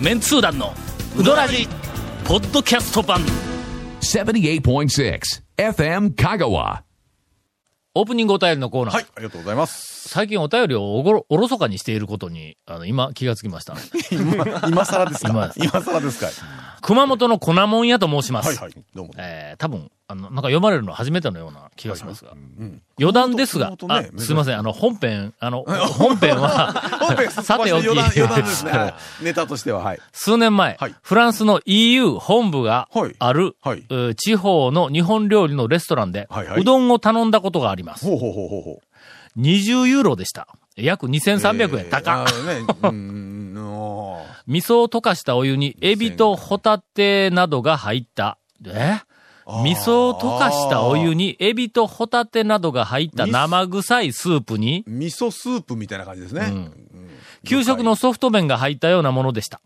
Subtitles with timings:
[0.00, 0.74] メンツー団の
[1.16, 1.66] ウドラジ
[2.26, 3.20] ポッドキャスト版
[4.00, 5.20] 78.6
[5.56, 6.82] FM Kagawa.
[7.94, 9.95] オープニングお便りのコーナー、はい、ありがとうございます。
[10.06, 13.74] 最近お便りをおごろおろそかにしていることにあの今気がつきました。
[14.10, 15.30] 今、今更ですか？
[15.30, 15.52] 今。
[15.56, 16.28] 今更ですか？
[16.82, 19.12] 熊本の粉もん屋と申します、はいはい、どうも。
[19.18, 22.32] えー、多分、あの、なんか読まれるのは初めてのような気がしますが。
[23.00, 27.88] 余談ですが、ね、すいません、あの、本編、あの、本編は、 本編 さておき。
[27.88, 27.96] 余
[28.28, 28.70] 談、ですね。
[28.70, 28.88] は
[29.20, 29.98] いネタとしては、はい。
[30.12, 30.94] 数年前、はい。
[31.02, 33.16] フランスの EU 本部がはい。
[33.18, 33.78] ある、はい。
[33.80, 36.60] うー地方の日本料理のレストランで、はいはい。
[36.60, 38.04] うどんを頼んだことがあります。
[38.06, 38.85] ほうほうほうほうほう。
[39.38, 40.48] 20ユーロでした。
[40.76, 42.26] 約2300円、えー高っ。
[42.26, 44.24] あのね、うーん、 おー。
[44.46, 49.00] 味噌を溶かしたお湯にエビとホタテなどが入った、え？
[49.48, 56.46] 味噌を溶かしたお湯にエビとホタテなどが入った生臭いスープに、味噌スープみたいな感じですね。
[56.46, 56.72] ん。
[57.44, 59.60] 給食のソフト麺が入ったようなものでした。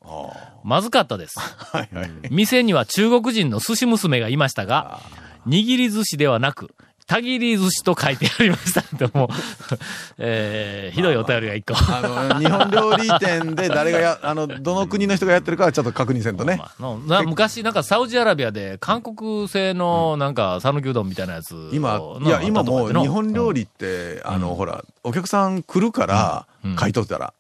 [0.63, 1.41] まずかったです。
[1.41, 2.11] はいはい。
[2.31, 5.01] 店には中国人の寿司娘がいましたが、
[5.47, 6.75] 握り寿司ではなく、
[7.11, 8.83] たぎり寿司と書いてありました。
[8.97, 9.29] でも、
[10.17, 11.75] えー、ひどいお便りが一個。
[11.77, 16.55] あの、日本料理店で誰がや、 あの、どの国の人がやってるかはちょっと確認せんとね。
[16.57, 21.71] まあのな昔、なんかサウジアラビアで韓国製のなんか讃岐うどんみたいなやつを。
[21.73, 23.63] 今、ないや、今もう日本料理。
[23.63, 27.33] 理って、あの、ほら、お客さん来るからうん、買い取ったら。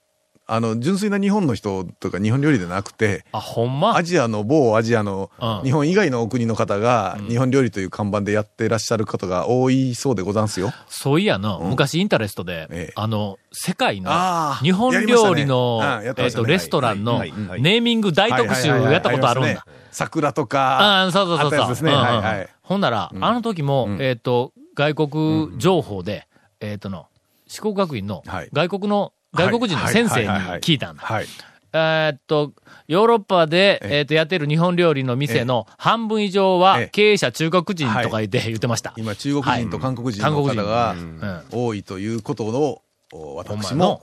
[0.53, 3.95] あの、純粋な日本の人とか日本料理でなくて、あ、ほんま？
[3.97, 10.73] アジアの、某アジアのうん、日本以外のお国の方が、日本料理という看板でやってらっしゃる方が多いそうでござんすよ。
[10.89, 12.93] そういやの、昔インタレストで、ええ。
[12.97, 14.11] あの、世界の
[14.63, 15.99] 日本料理の、ね。
[15.99, 19.65] うんやってえっと、レストランのネーミング大特集やったことあるんだ。
[19.93, 21.69] 桜とか、ああ、そうそうそうそう。
[21.69, 21.93] ですね。
[21.93, 22.05] うんうん。
[22.05, 22.49] はいはい。
[22.63, 26.27] ほんなら、あの時も、えっ、と、外国情報で、
[26.61, 27.07] えっ、との、
[27.47, 28.49] 四国学院のはい。
[28.53, 30.29] 外国の、外国人の先生に
[30.61, 31.03] 聞いたんだ。
[31.03, 31.27] はい。
[31.73, 32.53] えっと、
[32.89, 33.99] ヨーロッパで、ええ。
[33.99, 36.89] えっと、やってる日本料理の店の半分以上はええ。
[36.89, 38.93] 経営者中国人とか言って、言ってました。
[38.97, 41.43] 今、中国人と韓国人の方がうん。
[41.53, 42.83] 多いということを、
[43.13, 43.99] お私も、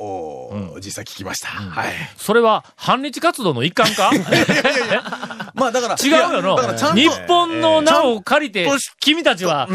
[0.74, 1.48] お実際聞きました。
[1.48, 1.94] はい。
[2.18, 4.12] それは、反日活動の一環か？
[5.58, 6.58] まあだから、違うよの
[6.96, 8.68] 日本の名を借りて
[9.00, 9.68] 君たちは。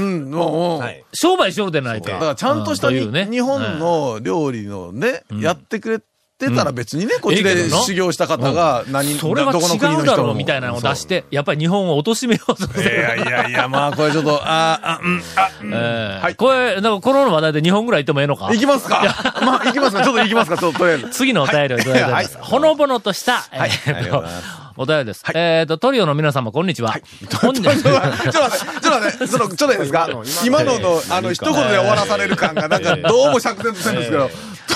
[1.12, 2.12] 商売しよるでないか。
[2.12, 13.00] だからちゃんとした日本の料理のね、やってくれてたら別にね、こっちで修行した方が何、それはどこの国違うだの人もろうみたいなのを出して、やっぱり日本を貶めようとすいる。
[13.00, 16.34] やいやいや、まあこれちょっと、ああ、うん、あ、はい。
[16.34, 19.02] これ、なんかこの話題で2本ぐらい行ってもええのか行きますか？
[19.44, 20.02] まあ行きますか。
[20.02, 20.58] ちょっと行きますか。
[20.58, 21.10] ちょっととりあえず。
[21.14, 22.36] 次のお便りをいただいております。
[22.36, 22.44] はい。
[22.44, 25.22] ほのぼのとした、えありーとがとうございますお便りです。
[25.34, 26.94] えっと、トリオの皆様、こんにちは。
[27.40, 30.08] 本日 ちょっと待って、ちょっと待って、ちょっと待って、その、ちょっといいですか？
[30.44, 34.30] 今のの、あの、一言で終わらされる感が、なんか、どうも釈然とせんですけど、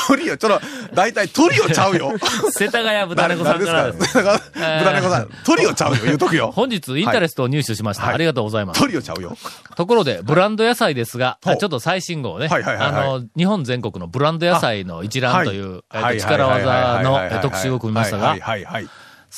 [0.08, 0.60] トリオ、ちょっと、
[0.94, 2.12] 大体トリオちゃうよ。
[2.52, 4.14] 世田谷豚猫さんからです。
[4.14, 4.60] 誰ですか？
[4.80, 5.28] 豚猫さん。
[5.44, 6.52] トリオちゃうよ、言うとくよ。
[6.54, 8.04] 本日、インタレストを入手しました。
[8.04, 8.80] はいありがとうございます。
[8.80, 9.36] トリオちゃうよ。
[9.76, 15.82] ところで、ブランド野菜ですが、ちょっと最新号をね、はいはいはいはいあの、日本全国のブランド野菜の一覧という、
[16.18, 18.36] 力技のはいはいはいはいはいえ特集を組みましたが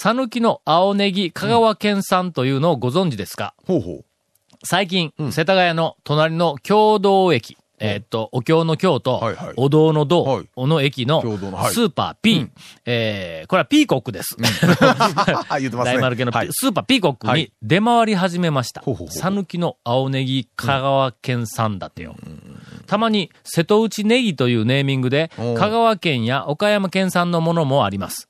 [0.01, 0.25] はい、はいはいはい。
[0.25, 3.55] 讃岐の青ネギ香川県産というのをご存知ですか？
[3.67, 4.05] ほうほう。
[4.65, 12.49] 最近、世田谷の隣の共同駅、えーっと、お経の京と、はいはいお堂の堂はいの駅のスーパー P、
[12.85, 14.37] えーこれはピーコックです。
[15.49, 15.97] あ、 言ってますね。
[15.97, 19.13] 大丸系のピ、はいスーパーピーコックにはい出回り始めましたほうほうほ。
[19.15, 22.17] う讃岐の青ネギ香川県産だってよ。
[22.87, 28.29] たまに瀬戸内ネギというネーミングで、香川県や岡山県産のものもあります。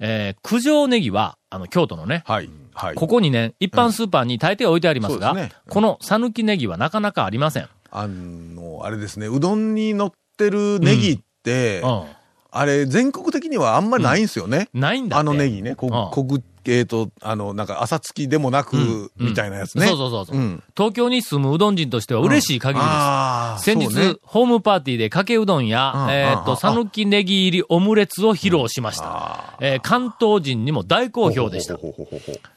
[0.00, 2.50] えー九条ネギは、あの、京都のね、はい。
[2.74, 2.94] はい。
[2.94, 7.68] ここにね、一般スーパーに大抵置いてありますが、そうですねこの讃岐ネギはなかなかありません。
[7.90, 12.04] あの、あれですね、うどんに乗ってるネギって、う
[12.50, 14.68] あれ、全国的にはあんまりないんですよね。
[14.74, 14.80] ん。
[14.80, 15.18] ないんだ。
[15.18, 19.86] あのネギね、こうんこぐ、えっと、あの、なんか、朝付きでもなく、うんみたいなやつね。
[19.86, 22.88] そうそうそうそう、うん東京に住むうどん人としては嬉しい限りです。
[22.90, 29.04] あー先日、ねホームパーティーでかけうどんや、うんえっ、と、うんさぬきネギ入りオムレツを披露しました。
[29.06, 31.78] あえー関東人にも大好評でした。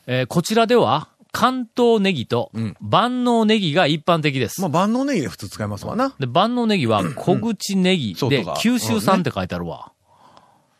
[0.07, 4.61] えーこちらでは、関東ネギとうん万能ネギが一般的です。
[4.61, 6.15] まあ、万能ネギで普通使いますわな。
[6.19, 9.91] で、万能ネギは小口ネギで九州産って書いてあるわ。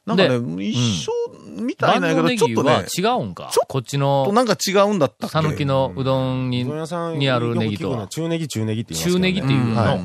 [0.10, 0.76] なんかでね、一
[1.08, 1.12] 緒
[1.62, 3.50] みたい万なんやけど、ちょっとね、違うんか？
[3.52, 5.34] ちょっこっちとのなんか違うんだったっけ？
[5.34, 8.08] さぬきのうどんににあるネギと。
[8.08, 9.82] 中ネギ、中ネギって言いますけどね中ネギっていうの？
[9.82, 10.02] はい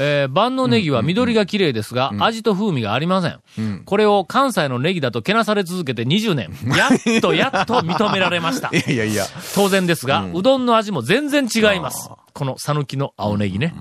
[0.00, 3.28] えー万能ネギは緑が綺麗ですが、味と風味がありませ
[3.62, 3.82] ん。
[3.84, 6.50] これを関西のネギだとけなされ続けて20年。
[6.76, 6.88] や
[7.18, 8.80] っとやっと認められました い。
[8.86, 9.24] やいやいや。
[9.56, 12.10] 当然ですが、うどんの味も全然違います。
[12.38, 13.74] この讃岐の青ネギね。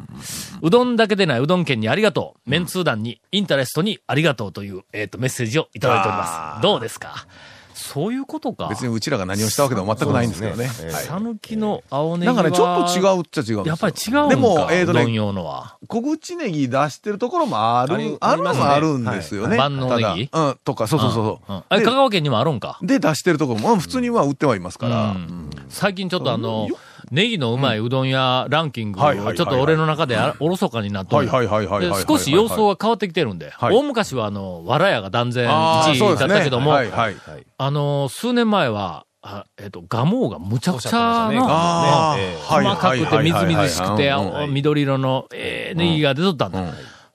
[0.64, 2.50] うどんだけでないうどん県にありがとう。
[2.50, 6.64] メンツー団に、インタレストにありがとうという、えっ、と、メッセージをいただいております。
[6.64, 7.28] どうですか？
[7.76, 8.68] そういうことか。
[8.70, 10.68] 別にうちらが何をしたわけでも全くないんですけどね。
[10.70, 12.34] そうですねの青ネギは。
[12.34, 14.28] なんかね、ちょっと違うっちゃ違うんですよやっぱり違うんか。
[14.30, 15.78] でも、えっとね用のは。
[15.88, 19.50] 小口ネギ出してるところもある、ありあるのあるんですよね。
[19.50, 21.64] はい万能ネギうん、とか、そうそうそううん。
[21.70, 22.80] あ香川県にもあるんか？
[22.82, 25.12] で、出してるところも、うん普通には売ってはいますから。
[25.12, 26.68] うん最近ちょっとあの、
[27.12, 31.28] ネギのうまいうどん屋ランキング、ちょっと俺の中であおろそかになっとる。
[31.28, 33.76] はいはいはいはいはいはいで少し様相が変わってきてるんで、はい。
[33.76, 37.16] 大昔はあの、わらやが断然1位だったけども、はいはい。
[37.58, 41.48] あの、数年前は、あえっ、と、ガモがむちゃくちゃおっしゃってましたね。
[41.48, 42.66] の、あええあ、はい。
[42.66, 44.14] 細かくてみずみずしくて、
[44.50, 46.64] 緑色の、えーネギが出とったんだ。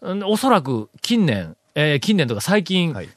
[0.02, 0.24] うん。
[0.24, 3.08] おそらく近年、えー近年とか最近、はい。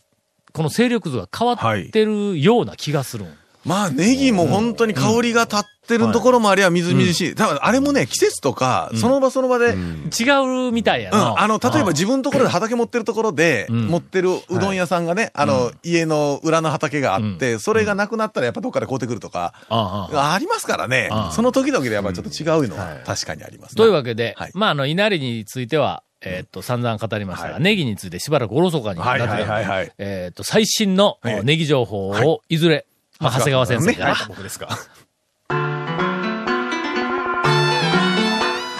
[0.54, 1.58] この勢力図が変わっ
[1.92, 3.28] てるような気がするん。
[3.66, 7.36] まあ、ネギも本当に香りが立ってるところもありゃみずみずしい。
[7.36, 11.36] だから、あれもね、季節とか、その場その場で、うん、違うみたいやな。
[11.40, 13.88] あの、例えば自分のところで畑持ってるところで、ん。
[13.88, 21.10] 持ってるうどん屋さんがね、あの、家の裏の畑があって、それがなくなったらやっぱどっかで買うてくるとか、ああありますからね。
[21.32, 23.78] その時々でやっぱりちょっと違うのは確かにありますね。
[23.78, 24.52] というわけで、はい。
[24.54, 27.64] まあ、あの、稲荷については、えーっと、散々語りましたが、はい。
[27.64, 31.44] ネギについてしばらくおろそかになってえーっと、最新のええ。
[31.44, 32.86] ネギ情報を、いずれ、
[33.20, 34.68] まあ、長谷川先生から、ね僕ですか。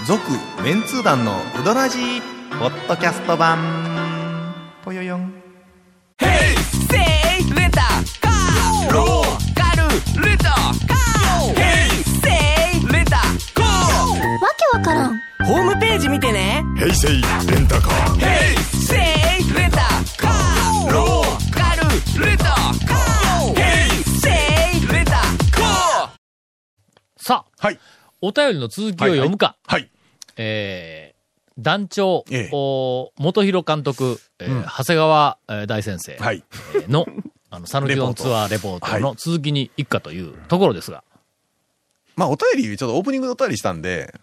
[0.06, 0.22] 続、
[0.64, 2.22] メンツー団のうどらじ。
[2.60, 3.58] ポッドキャスト版、
[4.84, 5.34] ぽよよん。
[6.20, 7.82] Letter
[8.22, 8.30] go
[8.92, 9.84] roll カル
[10.26, 10.54] レタカ
[11.56, 11.90] Hey!
[12.22, 13.18] say letter
[13.56, 13.70] go わ
[14.72, 15.20] けわからん。
[15.46, 16.64] ホームページ見てね。
[16.78, 16.92] レン
[17.68, 18.16] タカー。
[18.18, 18.56] Hey!
[18.80, 18.98] say
[19.54, 19.82] letter
[20.22, 20.28] go
[20.90, 23.15] roll カルレタカ Hey
[27.28, 27.80] さあ、はい。
[28.22, 29.58] お便りの続きを読むか。
[29.66, 29.90] はい。
[30.38, 31.16] えー
[31.58, 36.44] 団長、ええお元広監督、えー長谷川、えー大先生、はい。
[36.86, 37.08] あの、
[37.66, 41.04] サヌキドンツアーレポートの続きに行くかというところですが、
[42.16, 44.14] まあ、お便り、ちょっとオープニングでお便りしたんで、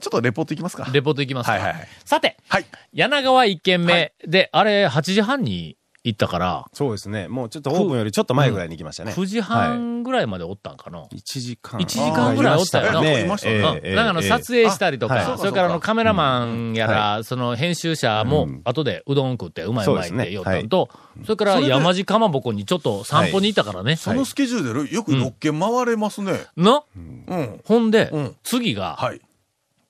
[0.00, 0.88] ちょっとレポートいきますか。
[0.90, 1.52] レポート行きますか。
[1.52, 2.64] はいはいはいさて、はい。
[2.94, 7.28] 柳川一軒目で、あれ、8時半に行ったから、そうですね。
[7.28, 9.12] もうちょっとオープンよりちょっと前ぐらいに行きましたね。
[9.12, 11.02] 9時はい半ぐらいまでおったんかな。
[11.02, 11.78] 1時間。
[11.80, 12.98] 1時間ぐらいおったよな。
[13.00, 20.88] あーいましたねなんかあの、撮影したりとか、それからあの、カメラマンやら、その、編集者も、後でうどん食ってうまいうまいって言おったんと、
[21.24, 23.96] それから山地かまぼこにちょっと散歩に行ったからね。
[23.96, 26.46] そのスケジュールでよく6軒回れますね。
[26.56, 27.60] のうん。
[27.64, 29.20] ほんでうん、次が、はい。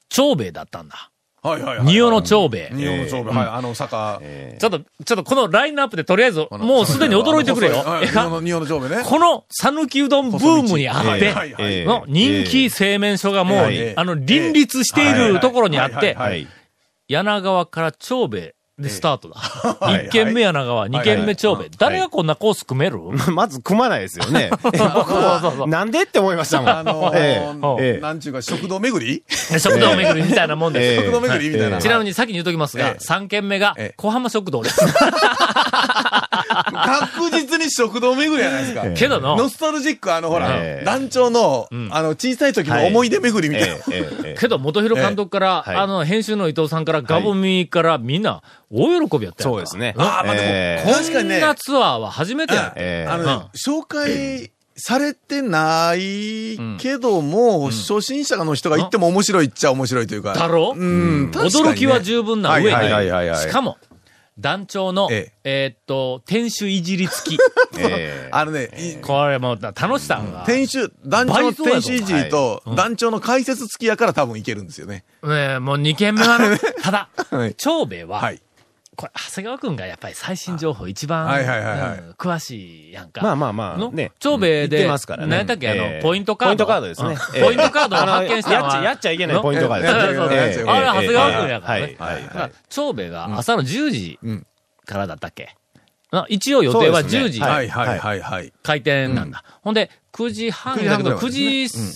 [0.09, 1.10] 長兵衛だったんだ。
[1.43, 1.87] はいはいはい。
[1.87, 2.71] 仁王の長兵衛。
[2.75, 3.33] 仁王の長兵衛。
[3.33, 3.49] はい。
[3.49, 4.21] あの、坂。
[4.59, 7.83] ちょっと、ちょっとこのラインナップでとりあえず、もうすでに驚いてくれよ。
[8.07, 9.05] 仁王の仁王の長兵衛ね。
[9.05, 16.47] この、讃岐うどんブームにあって、はいはいはいええの人気製麺所がもう、ええあの、林立しているところにあって、はい。
[17.09, 19.37] 柳川から長兵衛でスタートだ。
[19.41, 21.71] はい1軒目柳川、2軒目長兵衛。
[21.79, 22.99] 誰がこんなコース組める？
[23.33, 24.51] まず組まないですよね。
[25.67, 26.71] なんでって思いましたもん。
[26.71, 27.13] あの
[28.01, 29.23] なんちゅうか、食堂巡り？
[29.59, 31.03] 食堂巡りみたいなもんです。
[31.03, 31.07] ええ。
[31.07, 31.79] 食堂巡りみたいな。
[31.79, 33.95] ちなみに先に言うときますが、ええ3軒目がええ。
[33.97, 34.81] 小浜食堂です。
[37.21, 38.87] 確実に食堂巡りじゃないですか。
[38.95, 40.85] けどのノ、スタルジック、あの、ほらえ、え。
[40.85, 43.79] 団長の、あの、小さい時の思い出巡りみたいな。
[44.39, 49.51] けど元広監督から、あの、編集の伊藤さんから、ガボミからみんな、大喜びやったよ。
[49.51, 49.95] そうですね。
[49.97, 50.93] あーまあでもええ。
[51.13, 52.73] こんなツアーは初めてや。
[52.77, 53.11] ええ。
[53.11, 60.35] あのね、紹介されてないけども、初心者の人が行っても面白いっちゃ面白いというか。
[60.35, 60.75] だろ？
[60.77, 63.77] うん、驚きは十分な上に、しかも、
[64.41, 67.39] 団長の、ええーっと、店主いじり付き。
[67.79, 70.45] ええ あのね、いこれもう、楽しさんが。
[70.47, 75.05] 店主、団長の店主いじりと団長の解説付きやから多分いけるんですよね。
[75.23, 78.41] ねえもう2軒目はね、 ただ、はい長兵衛は、はい。
[79.01, 81.99] これ、長谷川くんがやっぱり最新情報一番、はいはいはいはい。
[82.01, 83.23] うん詳しいやんか。
[83.23, 83.91] まあまあまあの？
[83.93, 84.13] ね。
[84.19, 85.31] 長兵衛で、言ってますからね。
[85.31, 86.03] 何やったっけ、あの、ええ。
[86.03, 86.51] ポイントカード。
[86.51, 87.09] ポイントカードですね。
[87.09, 87.15] うん。
[87.15, 87.43] ええ。
[87.43, 90.01] ポイントカードを発見したのは、やっちゃ、やっちゃいけないポイントカードですね。
[90.01, 90.69] そうそうそうええ。
[90.69, 91.97] あれ、長谷川くんやからね。
[91.99, 94.47] はいはいだから長兵衛が朝の10時うん
[94.85, 95.57] からだったっけ、
[96.11, 97.25] あ一応予定はそうですね。
[97.25, 97.41] 10時。
[97.41, 98.53] はいはいはいはい。
[98.63, 99.45] 開店なんだ。
[99.63, 101.87] ほんで、9時半だけど、9 9時半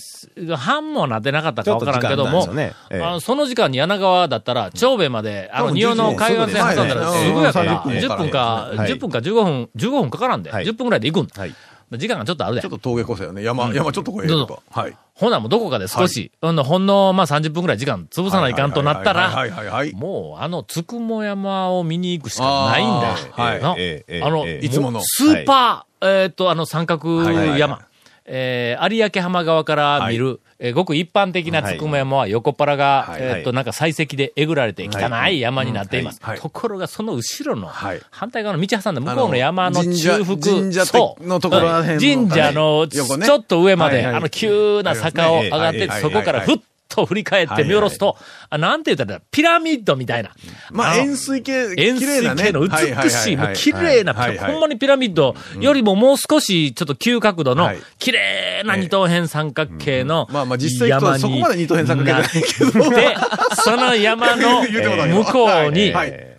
[0.93, 11.39] もなってなかったかわからんけども、ねええあのその時間に柳川だったら、長兵衛まで、あの、多分仁王の海岸線挟んだらはいすぐやから、うん10分か、はい10分か15分、15分かからんで、はい10分ぐらいで行くんだ。
[11.41, 11.53] はい。
[11.91, 12.71] 時間がちょっとあるでちょっ。
[12.71, 13.43] と峠越せよね。
[13.43, 14.63] 山、山ちょっと越えると。
[14.71, 14.97] はい。
[15.13, 19.93] ほなもうどこかで少し、ほんの、ほんの、まあ30分ぐらい時間潰さないかんとなったら、はいはいはいはい。
[19.93, 23.13] もう、あの、つくも山を見に行くしかないんだよ。
[23.13, 27.81] あーはいあの、ええいつものスーパー、えーっと、あの、三角はいはいはい山。
[28.25, 33.21] えー有明浜側から見る、えーごく一般的なつくも山は横っ腹が、はい。
[33.21, 36.19] えっと、なんか採石でえぐられて汚い山になっています。
[36.21, 36.31] はい。
[36.31, 36.41] はい。
[36.41, 38.01] ところが、その後ろの、はい。
[38.09, 44.05] 反対側の道挟んだ向こうの山の中腹、神社そうのところら辺の神社のちょっと上まで、はい。
[44.05, 44.15] はい。
[44.15, 45.87] あの急な坂を上がって、はい。
[45.89, 46.01] はい。
[46.01, 46.57] そこからふっ
[46.95, 48.17] と振り返って見下ろすと、
[48.49, 50.31] あなんて言ったら、ピラミッドみたいな。
[50.71, 54.51] まあ、の円錐形、円錐形の美しい、もう綺麗な、はいはいはい。
[54.51, 62.89] ほんまにピラミッドよりももう少しちょっと急角度のはい、綺麗な二等辺三角形のまあまあ実際そこまで二等辺三角形じゃないけど。
[62.91, 63.17] で、
[63.63, 64.63] その山の
[65.23, 66.34] 向こうに、はい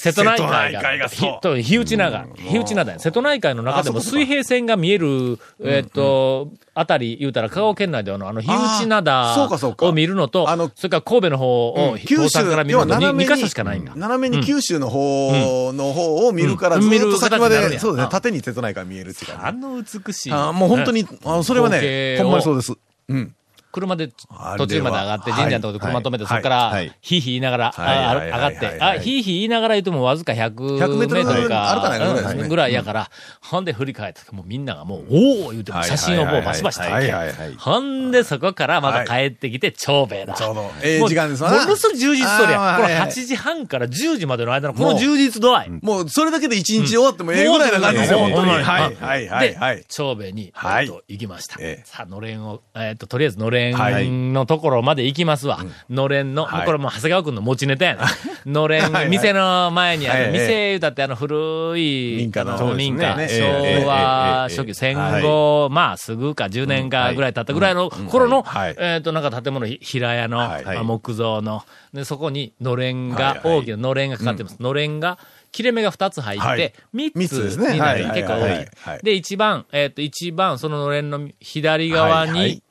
[0.00, 1.56] 瀬戸内海瀬戸内海が、がそう。
[1.60, 9.84] ひと日内灘、日内灘や瀬戸内海の中でも水平線が見える、えっと、あたり言うたら香川県内ではあの、日内あーそうかそうか。
[9.84, 13.92] 灘を見るのとあの、それから神戸の方を、九州から見るのと要は斜め 2, に箇所しかないんだ。
[13.94, 16.82] 斜めに九州の方の方を見るから、うん。
[16.82, 19.52] ずっと先まで、そうですね、うん縦に瀬戸内海見えるっていうあ。
[19.52, 20.32] の美しい。
[20.32, 22.72] あーもう本当に、あのそれは光ねほんまにそうです。
[23.08, 23.34] うん。
[23.72, 33.10] 車で途中まで上がって、神社のところで車止めて、はいそこからはい、ひいひい言いながら、上がって、あ、ひいひい言いながら言うてもわずか100 100メートルか、ぐらいやから、
[33.40, 37.12] ほんで振り返って、もうみんながもう、おお言うても写真をもうバシバシ撮って。
[37.58, 40.34] ほんでそこからまた帰ってきて、長兵衛だ。
[40.34, 42.60] ちょうど、ええ時間ですわなものすごい充実しとるやん。
[42.60, 45.70] このあーはいはい8時半から10時までの間のこの充実度合い。
[45.82, 48.56] もう、それだけで一日終わってもええぐらいな感じですよ、うん本当に。
[48.56, 51.56] うんはい、はい、はい、はいで。、長兵衛に、はいえっと、行きました。
[51.60, 55.60] ええさあ、のれんを、えっと、とりあえずのれはいんのところまで行きますわ。
[55.88, 56.66] のれんの、はい。
[56.66, 58.02] これもう長谷川くんの持ちネタやね。
[58.46, 58.92] のれん、はい。
[58.92, 60.32] はい店の前にある、はい。
[60.32, 62.74] 店言うたってあの古い、民家の。
[62.74, 63.28] 民家、ね。
[63.28, 68.76] 昭和初期、戦後、まあ、すぐか10年かぐらい経ったぐらいの頃の、はい。
[68.78, 70.64] えっと、なんか建物、ひ平屋の、はい。
[70.64, 71.62] まあ木造の、
[71.92, 73.48] で、そこにのれんが、はい。
[73.48, 73.58] はい。
[73.58, 74.56] 大きなのれんがかかってます。
[74.60, 75.18] のれんが、
[75.52, 77.66] 切れ目が2つ入ってはい、3三つですね。
[77.66, 78.14] つになる、はい。
[78.14, 78.40] 結構大きい。
[78.40, 78.56] はい。
[78.56, 78.68] はい。
[78.82, 79.00] はい。
[79.02, 82.40] で、一番、えっ、と、一番、そののれんの左側に、はい。
[82.40, 82.62] はい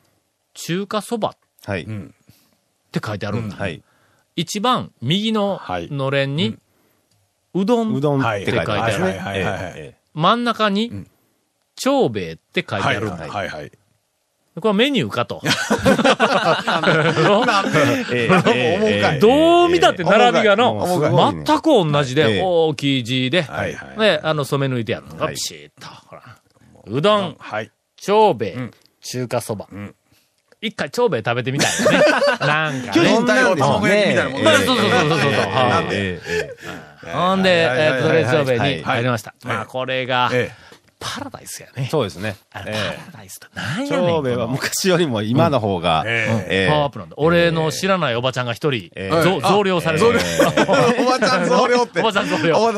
[0.65, 1.85] 中華そばっはい。
[2.91, 3.55] て書いてあるんだ。
[3.55, 3.81] はい。
[4.35, 6.57] 一番右のはいのれんに、
[7.53, 9.05] うどん、うどんはいって書いてありますね。
[9.05, 11.05] はいはいはいはいはいえ真ん中に、
[11.75, 13.27] 長兵衛って書いてはい、あるんだ。
[13.27, 13.71] はい、はい。
[14.55, 15.41] これはメニューかと。
[19.21, 25.87] どう見たって並びがの、全く同じえで、え大きい字で、はいはいで、あの、染め抜いてあるのがはいピシッと。
[26.07, 26.23] ほら。
[26.85, 27.71] うどん、はい。
[27.95, 29.67] 長兵衛、中華そば。
[30.61, 31.99] 一回長兵衛食べてみたいよね。
[32.41, 33.09] なんか巨ね。
[33.13, 34.51] 人対応卵焼きみたいなもんね。
[34.51, 35.27] そうそうそうそうそ
[37.09, 39.33] うほんで、えっと、長兵衛にはい入りました。
[39.43, 40.51] はいまあ、これが、え
[40.99, 41.87] パラダイスやえね。
[41.89, 42.35] そうですね。
[42.49, 44.09] パラダイスって何えやねん。
[44.09, 47.15] 長兵衛は昔よりも今の方が、パワーアップなんだ。
[47.17, 50.19] 俺の知らないおばちゃんが一人、え増量されてる。
[50.19, 52.01] え おばちゃん増量って。
[52.01, 52.73] おばちゃん増量。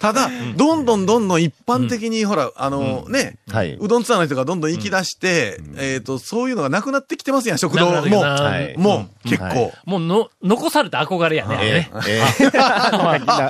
[0.00, 8.24] ただ、どんどんどんどん一般的に、ほら、あの、ね、はいうどんツアーの人がどんどん行き出して、えっと、そういうのがなくなってきてますやん、食堂も。
[8.76, 9.72] もう、結は構。
[9.86, 11.58] もうの、残された憧れやね。
[11.60, 12.22] えええ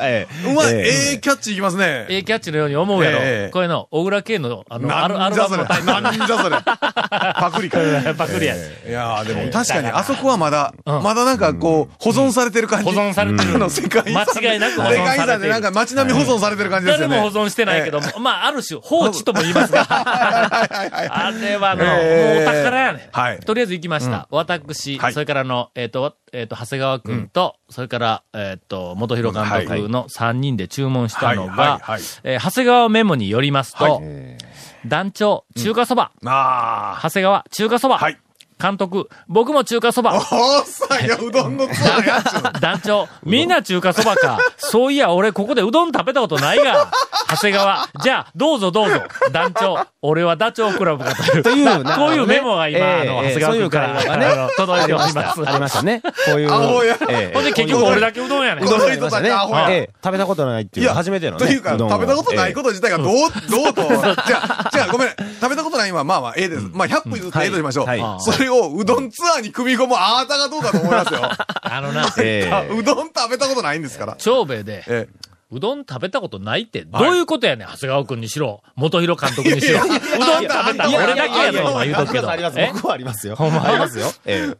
[0.02, 2.06] え うまい、ええええキャッチいきますね。
[2.08, 3.18] ええキャッチのように思うやろ。
[3.20, 5.58] ええこういうの、小倉圭の、あの、アルバムなんじゃそれ。
[5.58, 6.02] のタイトル。
[6.02, 6.56] なんじゃそれ。
[6.64, 7.78] パクリか。
[7.82, 8.54] いパクリや。
[8.88, 12.90] やーでも確かに、あそこはまだ、うんまだなんかこう、保存されてる感じ。
[12.90, 14.26] 保存されてるあの、世界遺産。
[14.42, 17.16] 間違いなく保存されてる世界遺産でなんか街並み保存されてる感じですよね。
[17.16, 19.86] 誰も保存してないけども、まあ、ある種、放置とも言いますが。
[19.88, 23.08] あれはあの、ええもうお宝やね。
[23.12, 23.40] はい。
[23.40, 24.26] とりあえず行きました。
[24.30, 25.12] 私、はい。
[25.12, 27.28] それからあの、えっ、と、えっ、と、長谷川くん。
[27.28, 34.38] と、それから、えっ、と、元広監督の3人で注文したのがはい、えー長谷川メモによりますと、はい。
[34.86, 38.18] 団長、中華そば、あ長谷川、中華そば、はい
[38.60, 40.16] 監督、僕も中華そば、あ。
[40.16, 42.42] おっさんや、うどんのツアーやつ。
[42.60, 44.38] 団長、みんな中華そばか。
[44.56, 46.90] そういや、俺ここでうどん食べたことないが。
[47.30, 49.02] 長谷川、じゃあ、どうぞどうぞ。
[49.32, 51.42] 団長、俺はダチョウ倶楽部かという。
[51.42, 55.42] というこういうメモが今、あの、ええ長谷川君から、あの届いております。
[55.46, 56.00] ありましたね。
[56.00, 56.50] こういう。
[56.50, 58.64] ほんで結局俺だけうどんやねん。
[58.64, 61.46] うどんの人たちアホやええ食べたことないっていう、初めてのね。
[61.46, 63.82] というか、食べたことないこと自体がどう、どうと。
[63.88, 65.08] じゃあ、じゃあごめん。
[65.40, 66.70] 食べたことない今、まあまあ、ええです。
[66.72, 67.86] まあ、100歩譲ってええとしましょう。
[68.20, 71.20] それをうどんツアーに組み込むあなたがどうかと思いますよ。
[71.62, 74.14] あのな、ええうどん食べたことないんですから。
[74.18, 79.80] 長兵衛で、ええうどん食べたことないって、どういうことやねん、長谷川君にしろ、元広監督にしろ。
[79.82, 82.28] うどん食べたの俺だけやぞ、お前言うとくけど。
[82.28, 83.34] 僕はありますよ。
[83.34, 83.66] ほんま？
[83.66, 84.06] ありますよ。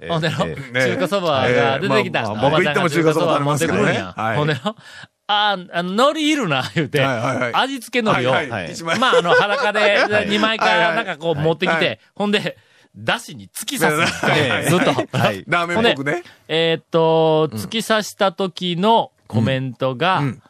[0.09, 2.23] ほんでの、中華そばが出てきた。
[2.35, 4.14] 僕行っても中華そば食べ持ってますからねくるんや。
[4.16, 4.37] はい。
[4.38, 4.76] ほんでの、
[5.26, 7.54] あー、あの、海苔いるな、言うて、はいはいはい。
[7.54, 8.33] 味付け海苔を、
[8.99, 10.97] まあ、あの、裸で2枚かはいはい。
[10.97, 12.57] なんかこう持ってきはいて、ほんで、
[12.97, 14.71] だしに突き刺す。
[14.71, 15.18] ずっと。
[15.18, 15.45] はい。
[15.47, 16.23] ラーメンっぽくね。
[16.49, 20.42] えーっと、突き刺した時のコメントが、うん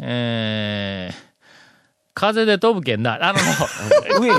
[0.00, 1.14] えー、
[2.14, 3.18] 風で飛ぶけんな。
[3.20, 3.38] あの、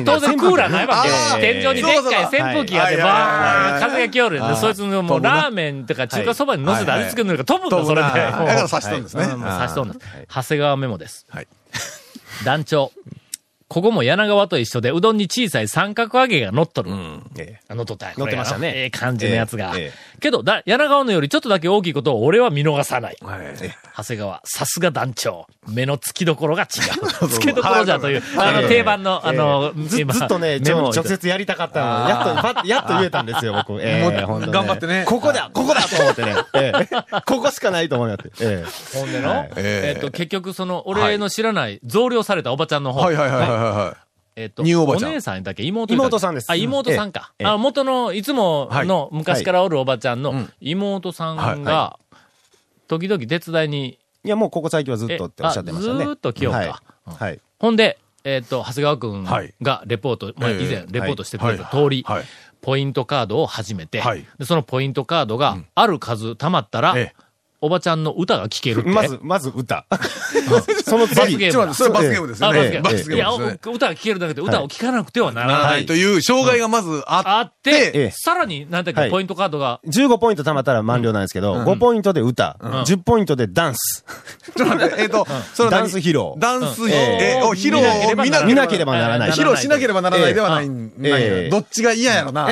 [0.04, 1.04] 当然クーラーないわ
[1.40, 8.02] け天井にでっかい扇風機があって、バーン風が来よるんで、そいつのもうラーメンとか中華そばに乗せて味付けるのが飛ぶんだ、それで。
[8.02, 9.26] だから刺したんですね。
[9.26, 10.00] 刺しとんです。
[10.28, 11.26] 長谷川メモです。
[11.30, 11.48] はい。
[12.46, 12.92] 団長。
[13.70, 16.90] ここも柳川と一緒で、うどんに小さい三角揚げが乗っとる。
[17.38, 18.12] え乗っとった。
[18.18, 18.74] 乗ってましたね。
[18.76, 19.74] ええ感じのやつが。
[19.78, 19.84] ええ。
[20.18, 23.18] えけど、だ、柳川のよりちょっとだけ大きいことを俺は見逃さない。
[23.22, 23.40] はい。
[23.96, 25.46] 長谷川、さすが団長。
[25.68, 27.28] 目の付きどころが違う。
[27.30, 32.04] 付けどころじゃという、あの、定番の、あの、ず今ずっとね、直接やりたかったの。
[32.06, 33.80] にやっと、やっと言えたんですよ、僕。
[33.80, 35.04] ええ頑張ってね。
[35.06, 36.36] ここだここだと思ってね。
[36.56, 36.88] ええ。
[37.28, 38.32] ここしかないと思いって。
[38.42, 38.98] ええ。
[38.98, 39.52] ほんでの、はい。
[39.58, 43.02] えっと、結局、その、俺の知らない、増量されたおばちゃんの方。
[43.02, 43.98] はいはいはいはいは
[44.36, 45.12] えっと、ニューおばちゃん。
[45.12, 45.64] 姉さんだっけ？
[45.64, 46.02] 妹だっけ？
[46.06, 46.50] 妹さんです。
[46.50, 47.34] あ、妹さんか。
[47.40, 47.48] ええ。
[47.48, 50.54] あの、元の、いつもの、昔からおるおばちゃんのん。
[50.62, 52.00] 妹さんはいが、
[52.88, 56.06] 時々手伝いに、いや、もうここ最近はずっとっておっしゃってましたね。
[56.06, 56.60] ずーっと来ようか。
[56.60, 57.14] はい。
[57.16, 57.40] はい。
[57.60, 59.54] ほんで、えっ、と、長谷川くんはい。
[59.62, 60.86] がレポート、まあ、以ええ。
[60.92, 62.06] 前レポートしてくれた通り、
[62.62, 64.02] ポイントカードを始めて、
[64.44, 67.29] そのポイントカードがある数貯まったら、ええ
[67.62, 68.90] おばちゃんの歌が聴けるって？
[68.90, 69.86] まず、まず歌。
[70.86, 71.58] その罰ゲ次。
[71.58, 72.78] ームそれ罰ゲームですよね。
[72.78, 73.16] あ罰ゲーム。
[73.16, 73.32] いや、
[73.74, 75.84] 歌が聴けるだけで歌を聴かなくてはならない。
[75.84, 75.86] い。
[75.86, 78.12] という障害がまずああって、ええ。
[78.12, 79.12] さらに、なんだっけ、はい。
[79.12, 84.06] ポイントカードが、15ポイント貯まったら満了なんですけど、5ポイントで歌、10ポイントでダンス。
[84.56, 85.82] ちょっと待って、えっと、その何？
[85.82, 86.34] ダンス披露。
[86.38, 89.32] ダンス、うんえーを披露を見な見なければならない。
[89.32, 91.50] 披露しなければならないではないん、ええないええ。
[91.50, 92.50] どっちが嫌やろな。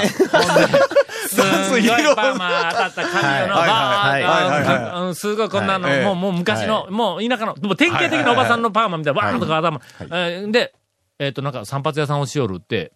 [1.30, 3.68] すんごいパーマ当たった髪のはい。
[3.68, 4.24] バはい。
[4.24, 6.04] はいはいーンうんすごいこんなの、はい。
[6.04, 10.74] もう、もう昔の、はもう田舎の、もう典型的なおばさんのパーマみたいな、バーンとか頭、えーで、
[11.20, 12.92] えっ、と、なんか散髪屋さんをしよるって、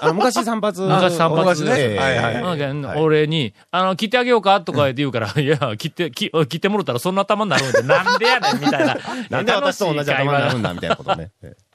[0.00, 0.78] あの、昔散髪。
[0.78, 1.40] 昔散髪。
[1.40, 1.98] 昔ね。
[2.96, 8.96] 俺に、あの、切ってあげようかとか言って言うから、いや、切って、切切ってもらったらそんな頭になるんで、 なんでやねんみたいな。
[9.30, 11.30] なんで私と同じ頭になるんだだみたいなことね。
[11.42, 11.66] ええ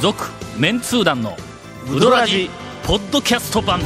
[0.00, 0.24] 続、
[0.58, 1.36] メンツー団の、
[1.90, 2.50] ウドラジ、
[2.86, 3.80] ポッドキャスト版。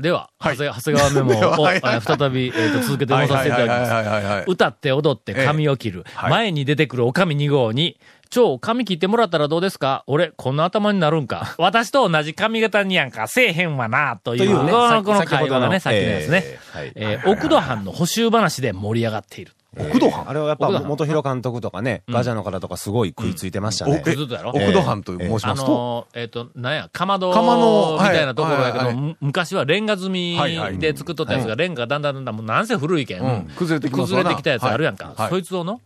[0.00, 0.56] では、はい。
[0.56, 1.94] 長谷川メモを、 はいはい。
[1.94, 4.44] えー再び、えーと続けて戻させていただきます。
[4.46, 6.04] 歌って踊って髪を切る。
[6.14, 6.30] はい。
[6.30, 7.98] 前に出てくるおかみ2号に、
[8.30, 16.42] 超髪切ってもらったらどうですか俺、こんな頭になるんか私と同じ髪型にやんか、せえへんわな、という、この会話がね、先の先のですね。
[16.44, 16.92] えーはい。
[16.94, 19.52] えー奥戸藩の補修話で盛り上がっている。
[19.78, 20.28] 奥戸藩？
[20.28, 24.02] あれはやっぱ元広監督とかね、ガジャの方とかすごい食いついてましたね。
[24.02, 24.82] 奥戸？
[24.82, 30.38] 藩と申しあますと、えっ、と、なんや、かまどかまどみたいなところやけど、はいはいむ昔はレンガ積み
[30.78, 33.50] で作っとったやつが、レンガがだんだんだんだん、もうなんせ古いけん、うん。
[33.56, 35.14] 崩れてきたやつあるやんか。
[35.30, 35.80] そいつをの、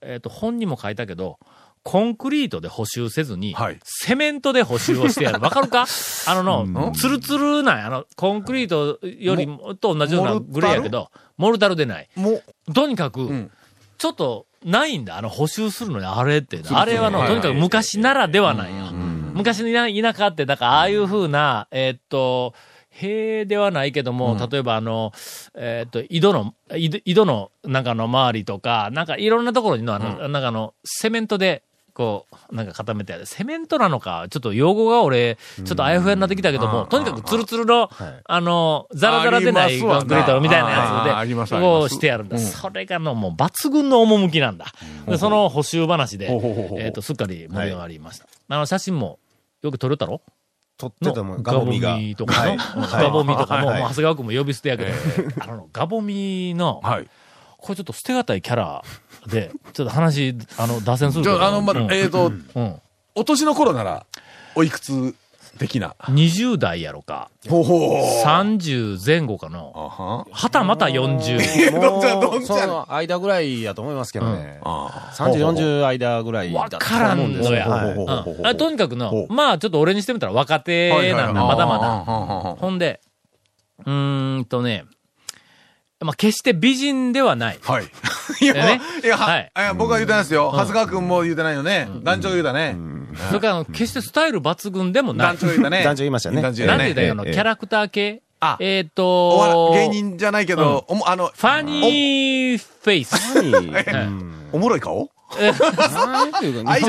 [0.00, 1.38] えっ、と、本にも書いたけど、
[1.82, 3.78] コンクリートで補修せずに、はい。
[3.84, 5.40] セメントで補修をしてやる。
[5.42, 5.86] わかるか？
[6.26, 7.86] あのの、ツルツルなんや。
[7.86, 12.08] あの、コンクリートよりもと同じようなグレーやけど、モルタルでない。
[12.16, 13.50] もう、とにかく、ん
[13.96, 15.16] ちょっと、ないんだ。
[15.16, 16.60] あの、補修するのに、あれって。
[16.70, 18.90] あれはの、はいとにかく昔ならではなんや。
[19.32, 22.52] 昔の田舎って、だから、ああいう風な、えーっと、
[22.90, 25.12] 塀ではないけども、例えばあの、
[25.54, 31.62] えーっと、井戸の、井戸井戸の中の周りとか、なんかいろんなところにの、あの、なんかあの、セメントで、
[32.00, 33.26] こう、なんか固めてある。
[33.26, 37.90] セメントなのか、ちょっと用語が俺、ちょっとあやふやになってきたけども、とにかくツルツルの、
[38.24, 42.38] あの、ザラザラでないコンクリートみたいなやつで、こうしてやるんだ。
[42.38, 44.72] それがの、もう抜群の趣なんだ。
[45.06, 46.30] で、その補修話で
[46.78, 48.26] えっと、すっかり盛り上がりました。
[48.48, 49.18] あの、写真も、
[49.60, 50.22] よく撮れたろ？
[50.78, 51.98] 撮っててものガボミが。
[52.16, 52.46] とか。
[52.46, 53.02] の、はい。
[53.04, 53.58] ガボミとか。
[53.58, 54.90] も、長谷川君も呼び捨てやけど、
[55.40, 57.06] あの、ガボミの、はい。
[57.60, 58.82] これちょっと捨てがたいキャラ
[59.26, 61.36] で、 ちょっと話、あの、脱線するけど。
[61.38, 62.80] じゃあ、あの、まだ、うんえっと、うん。
[63.14, 64.06] お年の頃なら、
[64.54, 65.14] おいくつ
[65.58, 68.24] 的な？20代やろか、ほうほう。
[68.26, 69.58] 30前後かな。
[69.58, 71.72] あははたまた40。
[71.76, 74.60] もどっちやどっう、ちやその間ぐらいやと思いますけどね。
[74.64, 77.32] あ30、40間ぐらいわからん。
[77.34, 78.54] のや。
[78.56, 81.80] とにかくほの、うまあちょっと俺にしてみたら若手なんだ、まだまだ。
[81.80, 82.56] だ。
[82.58, 83.00] ほんで、
[83.84, 84.84] うーんとね、
[86.00, 87.58] まあ決して美人ではない。
[87.62, 87.84] はい。
[88.40, 89.74] いや、ねいや、ははいい。
[89.76, 90.50] 僕は言うてないですよ。
[90.52, 91.88] 長谷川君も言うてないよね。
[92.02, 92.76] 団長言うたね。
[93.28, 95.36] それからあの、決してスタイル抜群でもない団。
[95.38, 95.82] 長言うたね。
[95.84, 96.84] 団長言いましたね団長言うたね。
[96.84, 98.22] なんて言ったらいいの、ええキャラクター系？
[98.42, 103.14] あえっと、芸人じゃないけど、おもあの、ファニーフェイス。
[103.38, 105.10] うんおもろい顔？
[105.38, 106.80] 愛嬌の愛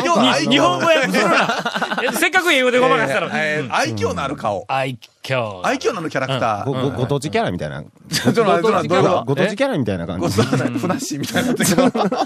[0.46, 1.64] 嬌日本語訳するな。
[2.04, 3.30] えせっかく英語でごまかしたら。
[3.34, 4.64] えー愛嬌のある顔。
[4.68, 5.62] 愛嬌。
[5.64, 6.82] 愛嬌のあるキャラクタご、ー。
[6.92, 7.82] ご、ご当地キャラみたいな。
[7.84, 9.78] ご当地キャラ。
[9.78, 10.36] みたいな感じ。
[10.36, 11.56] とふなっしーみたいにな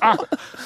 [0.01, 0.17] あ、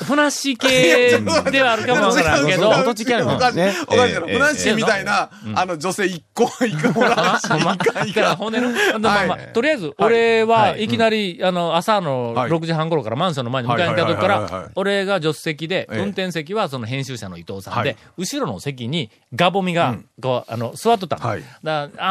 [0.06, 7.50] ふなっしー系ではあるかもわからんけど、ご当地キャラおかしいなおかしいふなっしーみたいな、あの、女性一個、一個もらしい。
[7.50, 8.36] からかん。
[8.38, 10.88] 骨の、まあまあまあとりあえず、俺はい。
[10.88, 12.52] きなり、あの、朝のはい。
[12.52, 16.00] 6時半頃からマンションの前に迎えに来た時から俺が助手席で、ええ。
[16.00, 21.18] 運転席はその編集者の伊藤さんではい、後ろの席にガボミが、こう、あの、座っとった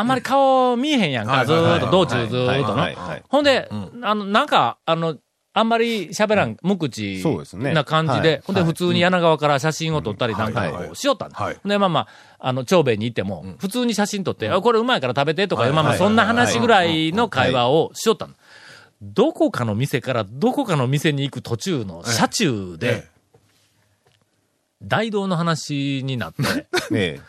[0.08, 3.22] まり顔見えへんやんか、はいずーっと、道中ずーっとはいの。
[3.28, 3.68] ほんで、
[4.02, 5.16] あの、なんか、あの、
[5.54, 7.22] あんまり喋らん、無口
[7.54, 8.28] な感じで。
[8.28, 11.30] はい、ほんで普通に柳川から写真を撮ったりなんかしよったん
[11.64, 18.34] で、まあまあ、あの、長兵衛に行っても、普通に写真撮って、あ、これうまいから食べてとか、はいまあまあ、はいそんな話ぐらいの会話をしよったの。
[19.02, 23.18] どこかの店からどこかの店に行く途中の車中で、え
[24.82, 27.20] 大道の話になって、 え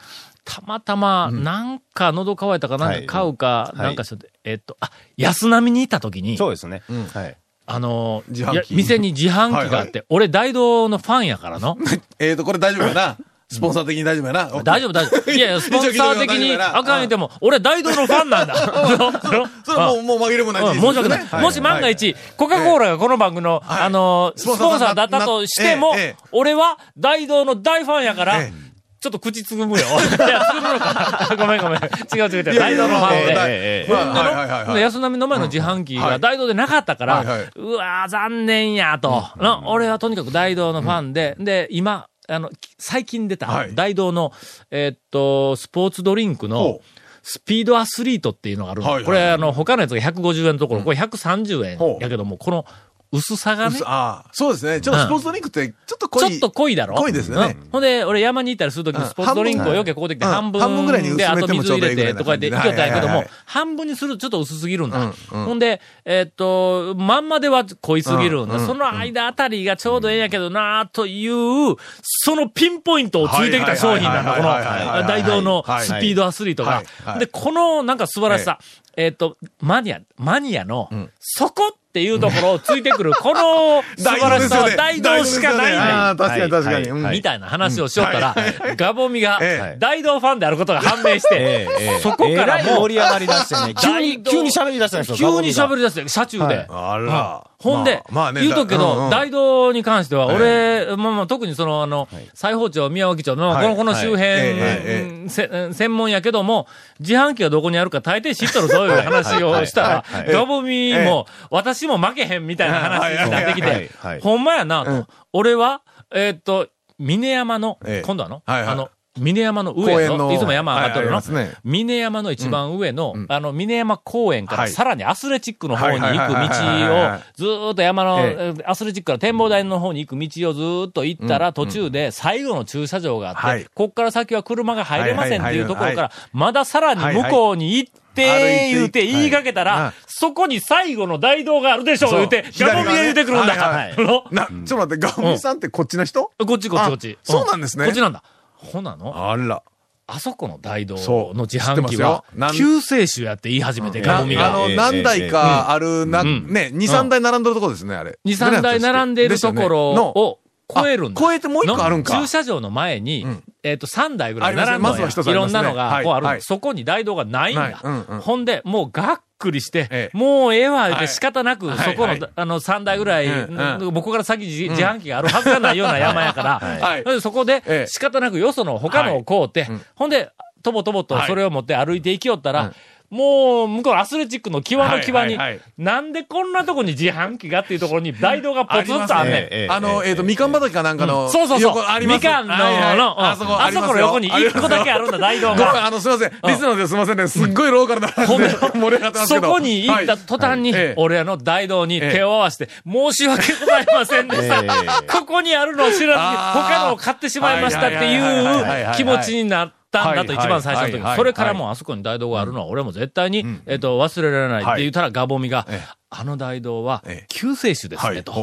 [0.45, 3.77] たまたま、なんか喉乾いたかなんか買うか、はい。
[3.77, 6.81] なんかして、えっと、あ、安波に行った時えに、そうですね。
[7.13, 7.37] はい。
[7.65, 8.23] あの、
[8.71, 11.77] 店に自販機があって、俺大道のファンやからの。
[12.17, 13.17] えーと、これ大丈夫やな。
[13.51, 14.45] スポンサー的に大丈夫やな。
[14.63, 15.29] 大丈夫、大丈夫。
[15.31, 18.55] いやいや、スポンサー的に、あかん言っても、俺大道のファンなんだ。
[18.55, 21.41] それはもう、もう紛れもないうん申し訳ない。
[21.41, 23.81] もし万が一、コカ・コーラがこの番組の、はい。
[23.81, 25.95] あの、ススポポンンサーだったとしても
[26.31, 28.68] 俺は大道の大ファンやからええ、
[28.99, 29.85] ちょっと口つぐむよ。
[29.87, 31.35] いや、つぐむのか。
[31.37, 31.79] ごめんごめん。
[31.79, 32.59] 違う違う違う。
[32.59, 33.33] 大道のファンで。
[33.33, 34.81] ええええまあはいはいはいはい。
[34.81, 44.33] 安波の前の自販機が大道でなかったから、はいはいうわー残念やと、な俺はとにかく大道のファンで、で、今、あの、き最近出たはい大道の、
[44.71, 46.79] えーっと、スポーツドリンクの
[47.23, 48.87] スピードアスリートっていうのがあるの。
[48.87, 52.65] はいはいこれ、あの、他のやつが150円のところ、これ130円やけども、この
[53.11, 54.81] 薄さがね、薄ああ、そうですね。
[54.81, 56.29] ちょっとスポーツドリンクって、ちょっと濃い。
[56.29, 56.95] ちょっと濃いだろ？
[56.95, 57.37] 濃いですね。
[57.37, 57.69] うん。
[57.71, 59.09] ほんで、俺山に行ったりするときにうん。
[59.09, 62.61] スポーツドリンクをよけここできて半半分半分ぐらいに薄で、あとめても水入れちょうどいいぐらいなてとかで行感じで。
[62.61, 65.11] きよったんやけども半分にするとちょっと薄すぎるんだ。
[65.31, 68.59] ほんで、えっと、まんまでは濃いすぎるんだ。
[68.59, 76.83] その間あたりがちょうどええんやけどなという、そのピンポイントをついてきた商品なんだ、この大道のはいスピードアスリートが
[77.17, 78.59] で、このなんか素晴らしさ、
[78.97, 85.71] えっと、マニア、マニアの、そこっていうところをついてくる、 この素晴らしさは大道しかない。
[85.73, 86.75] んだよああ、確かに確かに。
[86.75, 86.83] はい。
[86.83, 87.11] うん。
[87.11, 88.35] みたいな話をしよったら、
[88.75, 89.77] ガボミがええ。
[89.79, 91.99] 大道ファンであることが判明して、ええええ。
[91.99, 93.73] そこからもう盛り上がり出してね。
[93.73, 95.17] 急に、喋り出したんですよ。
[95.17, 96.67] 急に喋りり出して、車中で。
[96.69, 97.43] あら。
[97.57, 103.63] ほんで、まあまあね言うとくけど、うんうん大道に関しては、俺、まあまあ、特にその、あの、裁縫町、宮脇町の、はい。
[103.63, 104.37] この、この周辺、はい。
[104.37, 106.67] ええせ専門やけども、
[106.99, 115.07] 自販機がどこにあるか大抵知っとるそういう話をしたらガボミも、私も負けへんみたいな話になってきてはい、ほんまやなと。
[115.33, 115.81] 俺は、
[116.13, 121.15] えーっと、峰山のええ、今度はの、あの、峰山の上の、いつも山上がっとるの？
[121.15, 121.25] はい。
[121.25, 124.71] ありますね、峰山の一番上の、あの、峰山公園からはい。
[124.71, 133.61] さらにアスレチックの方に行く道をはい、ずーっと山の、えアスレチックから展望台の方に行く道をずーっと行ったら、途中で最後の駐車場があはい。
[133.61, 142.11] って、こっから先は車が入れませんっていうところからまださらに向こうに行って、はいはい言うて言いかけたらはい、そこに最後の大道があるでしょう。
[142.11, 143.53] 言うて、ガボミが言うてくるんだ。
[143.53, 144.25] はいはい あの？
[144.31, 146.31] な、ちょっと待って、ガオミさんってこっちの人？
[146.45, 147.17] こっちこっちこっち。
[147.21, 147.85] あそうなんですね。
[147.85, 148.23] こっちなんだ。
[148.55, 149.31] ほなの？
[149.31, 149.63] あら。
[150.11, 150.95] あそこの大道
[151.35, 154.41] の自販機は救世主やって言い始めて、ガボミが。
[154.41, 156.47] なあの、ええ何台かある、な、ん。
[156.47, 158.17] ね、2、3台並んでるとこですね、あれ。
[158.25, 160.38] 二、三台並んでいるところのを
[160.73, 161.19] 超えるんだ。
[161.19, 162.13] あ超えてもう一個あるんか。
[162.13, 163.43] の駐車場の前に、ん。
[163.63, 165.59] えっ、と、3台ぐらい並んありますのやまずは一つありますね。
[165.59, 167.77] いろんなのがこうある、そこに大道がないんだ。
[168.21, 170.17] ほんで、もうがっくりして、ええ。
[170.17, 171.77] もうええわ、仕方なく、はい。
[171.77, 172.19] そこの、はい。
[172.35, 173.93] あの、3台ぐらい、うんうん。
[173.93, 177.87] ここから先自,、自販機があるはずがないような山やから、そこでええ。
[177.87, 180.29] 仕方なくよその他のを買うて、ほんで、
[180.61, 182.73] とぼとぼとそれを持って歩いていきよったら、
[183.09, 185.37] もう、向こうのアスレチックの際の際に、
[185.77, 189.35] なんでこんなとこに自販機がっていうところに大道がポツンとあんねん。
[189.35, 192.05] ええあの、えっと、みかん畑かなんかの、そうそうそう。
[192.05, 195.85] みかんの、あそこ、あそこの横に一個だけあるんだ、大道ごめん、が。
[195.85, 196.31] あの、すいません。
[196.47, 197.27] リスナーですいませんね。
[197.27, 199.51] すっごいローカルな話で盛り上がってますけそど。
[199.53, 205.07] こに行った途端に俺らの大道に手を合わせて、申し訳ございませんでしたええ。
[205.11, 206.13] ここにあるのを知ら
[206.53, 211.15] ずに、他のを買ってしまいましたってはいう気持ちになったんだと、はい一番最初の時。
[211.15, 217.25] それからもうあそこに大道があるのは俺も絶対に、えっと、忘れられないって言ったらガボミがええ、あの大道はええ。
[217.29, 218.33] 救世主ですね、と。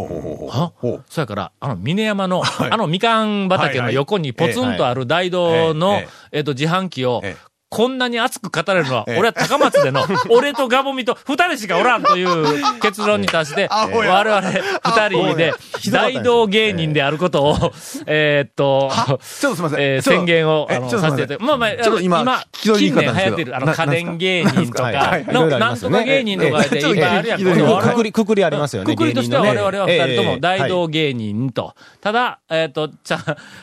[1.09, 15.53] そやから、あの、峰山の、あのみかん畑の横にポツンとある大道のええ、えっと、自販機をええ、こんなに熱く語れるのは、俺は高松での、 俺とガボミと二人しかおらんという 結論に達して、我々二人で
[15.91, 17.73] 大道芸人であることを、
[18.07, 19.79] えーっと、ちょっとすいません。
[19.81, 21.73] え宣言を、させていただいて、まあまあ、
[22.65, 26.89] 今近年流行ってる、あの、な家電芸人とかなんとか芸人とかでええ。
[26.89, 27.41] いっぱいあるやん。
[27.41, 28.95] くくり、くくりありますよね。
[28.95, 31.75] くくりとしては我々は二人とも大道道芸人と。
[32.01, 33.21] ただ、えっ、と、ちゃん、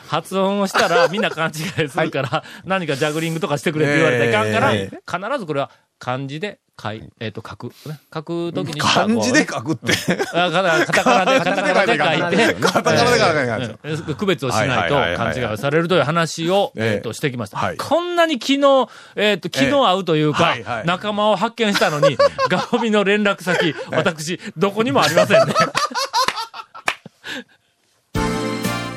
[0.08, 7.68] 発音をしたらみんな勘違いするから、何かジャグリングとかしてくれ言われたらいかんから、え必ずこれは漢字で書い、えっ、と、書く。
[7.68, 8.00] ね。
[8.12, 9.92] 書くときに漢字でこ書くって。
[9.92, 13.60] うあカタカナで、 カタカナで書いて、カタカナで書かないけないん。
[13.60, 17.58] ですよえー区別をしないと勘違いをされるという話を、えええっと、してきました。
[17.58, 17.76] はい。
[17.76, 20.86] こんなに昨日、えっと、昨日会うというか、はいはい。
[20.86, 22.18] 仲間を発見したのに、
[22.50, 25.54] ガホミの連絡先、私、どこにもありませんね。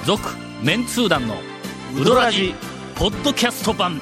[0.06, 1.38] 続、メンツー団の、
[1.96, 2.56] ウドラジ、
[2.96, 4.02] ポッドキャスト版。